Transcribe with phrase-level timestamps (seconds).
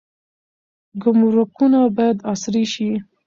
[1.01, 2.89] ګمرکونه باید عصري شي.